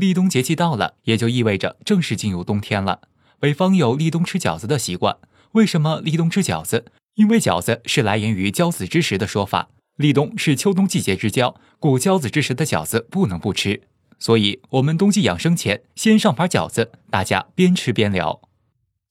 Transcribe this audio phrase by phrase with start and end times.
[0.00, 3.02] 立冬节气到了，也就意味着正式进入冬天了。
[3.38, 5.18] 北方有立冬吃饺子的习惯，
[5.52, 6.86] 为什么立冬吃饺子？
[7.16, 9.68] 因为饺子是来源于交子之时的说法。
[9.96, 13.82] 立冬是秋冬季节之交，故交子之时的饺子不能不吃。
[14.18, 18.40] 所以，我们冬季养生前先上盘饺子，大家边吃边聊。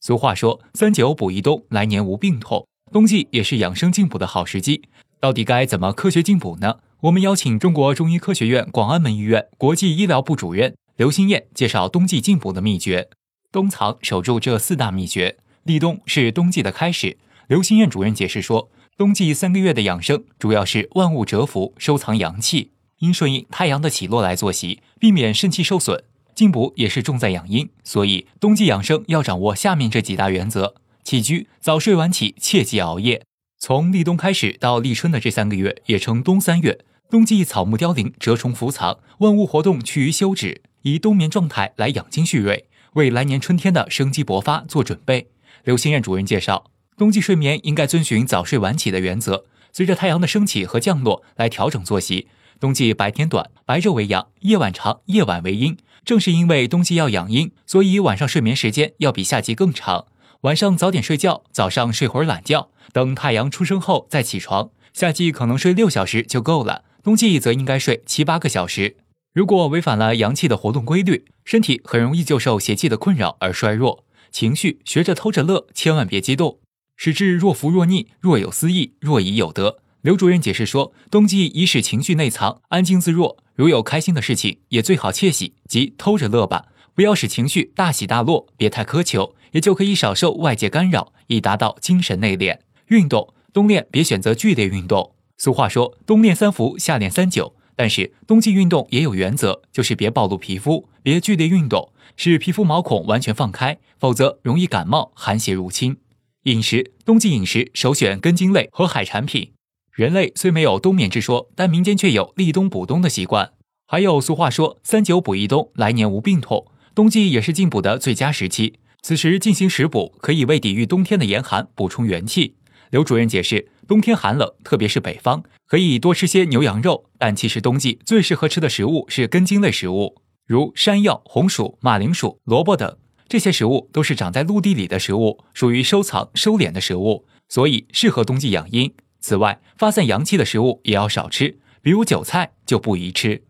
[0.00, 4.82] 俗话说“三九补一冬，来年无病痛”，冬季也是养生进补的好时机。
[5.20, 6.78] 到底该怎么科学进补呢？
[7.02, 13.08] 我们邀请中国中医科学院广安门医院国际医疗部主任刘新燕介绍冬季进补的秘诀。
[13.50, 15.38] 冬藏守住这四大秘诀。
[15.62, 17.16] 立冬是冬季的开始。
[17.48, 26.04] 刘新燕主任解释说，冬季三个月的养生主要是万物蛰伏，收藏阳气，应顺应太阳的起落来作息，避免肾气受损。
[26.34, 33.22] 进补也是重在养阴，所以冬季养生要掌握下面这几大原则：起居早睡晚起，切忌熬夜。
[33.58, 36.84] 从立冬开始到立春的这三个月也称冬三月。
[37.08, 45.28] 冬季草木凋零，蛰虫伏藏，万物活动趋于休止，以冬眠状态来养精蓄锐，为来年春天的生机勃发做准备。
[45.64, 52.28] 刘新燕主任介绍，冬季睡眠应该遵循早睡晚起的原则，随着太阳的升起和降落来调整作息。
[52.58, 55.76] 冬季白天短，白昼为阳；夜晚长，夜晚为阴。
[56.04, 60.06] 正是因为冬季要养阴，所以晚上睡眠时间要比夏季更长。
[60.42, 64.70] 晚上早点睡觉，早上睡会儿懒觉，等太阳出生后再起床。
[64.92, 68.96] 夏季可能睡六小时就够了，冬季则应该睡七八个小时。
[69.32, 74.04] 如果违反了阳气的活动规律，身体很容易就受邪气的困扰而衰弱。
[74.32, 76.58] 情绪学着偷着乐，千万别激动，
[76.96, 79.78] 使之若浮若逆，若有思意，若已有得。
[80.02, 83.36] 刘主任解释说，冬季宜使情绪内藏，安静自若。
[83.54, 92.58] 如有开心的事情，也最好窃喜，即偷着乐吧，不要使情绪大喜大落，别太苛求，也就可以少受外界干扰，以达到精神内敛。
[92.88, 95.14] 运动冬练别选择剧烈运动。
[95.38, 97.54] 俗话说，冬练三伏，夏练三九。
[97.80, 105.96] 但是冬季运动也有原则，就是别暴露皮肤，别剧烈运动，使皮肤毛孔完全放开，否则容易感冒，寒邪入侵。
[106.42, 109.52] 饮食冬季饮食首选根茎类和海产品。
[109.92, 113.52] 人类虽没有冬眠之说，但民间却有立冬补冬的习惯。
[113.86, 116.66] 还有俗话说“三九补一冬，来年无病痛”。
[116.94, 122.56] 冬季也是进补的最佳时期，此时进行食补，可以为抵御冬天的严寒补充元气。
[122.90, 127.06] 刘主任解释，冬天寒冷，特别是北方，可以多吃些牛羊肉。
[127.18, 130.14] 但其实冬季最适合吃的食物是根茎类食物，
[130.46, 132.96] 如山药、红薯、马铃薯、萝卜等。
[133.28, 138.94] 这些食物都是长在陆地里的食物，属于收藏收敛的食物，所以适合冬季养阴。
[139.18, 143.42] 此外，发散阳气的食物也要少吃，比如韭菜就不宜吃。